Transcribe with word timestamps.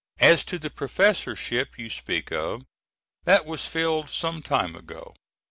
As 0.19 0.43
to 0.45 0.57
the 0.57 0.71
professorship 0.71 1.77
you 1.77 1.87
speak 1.91 2.31
of, 2.31 2.63
that 3.25 3.45
was 3.45 3.67
filled 3.67 4.09
some 4.09 4.41
time 4.41 4.75
ago. 4.75 5.13